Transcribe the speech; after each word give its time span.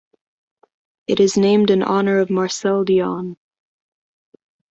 It 1.05 1.19
is 1.19 1.37
named 1.37 1.69
in 1.69 1.83
honour 1.83 2.17
of 2.21 2.31
Marcel 2.31 2.83
Dionne. 2.83 3.35